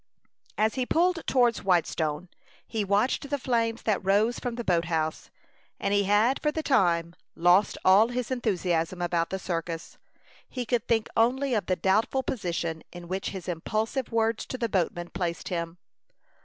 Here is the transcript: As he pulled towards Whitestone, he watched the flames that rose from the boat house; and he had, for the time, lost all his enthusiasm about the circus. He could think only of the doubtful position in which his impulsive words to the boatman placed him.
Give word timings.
As 0.57 0.73
he 0.73 0.85
pulled 0.87 1.19
towards 1.27 1.63
Whitestone, 1.63 2.27
he 2.65 2.83
watched 2.83 3.29
the 3.29 3.37
flames 3.37 3.83
that 3.83 4.03
rose 4.03 4.39
from 4.39 4.55
the 4.55 4.63
boat 4.63 4.85
house; 4.85 5.29
and 5.79 5.93
he 5.93 6.05
had, 6.05 6.41
for 6.41 6.51
the 6.51 6.63
time, 6.63 7.13
lost 7.35 7.77
all 7.85 8.07
his 8.07 8.31
enthusiasm 8.31 8.99
about 8.99 9.29
the 9.29 9.37
circus. 9.37 9.99
He 10.49 10.65
could 10.65 10.87
think 10.87 11.07
only 11.15 11.53
of 11.53 11.67
the 11.67 11.75
doubtful 11.75 12.23
position 12.23 12.81
in 12.91 13.07
which 13.07 13.29
his 13.29 13.47
impulsive 13.47 14.11
words 14.11 14.47
to 14.47 14.57
the 14.57 14.67
boatman 14.67 15.11
placed 15.11 15.49
him. 15.49 15.77